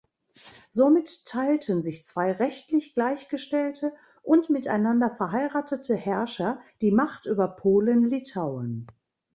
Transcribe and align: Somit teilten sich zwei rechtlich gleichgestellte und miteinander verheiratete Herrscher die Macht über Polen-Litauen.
Somit 0.71 1.27
teilten 1.27 1.79
sich 1.79 2.03
zwei 2.03 2.31
rechtlich 2.31 2.95
gleichgestellte 2.95 3.93
und 4.23 4.49
miteinander 4.49 5.11
verheiratete 5.11 5.95
Herrscher 5.95 6.59
die 6.81 6.89
Macht 6.91 7.27
über 7.27 7.47
Polen-Litauen. 7.47 8.87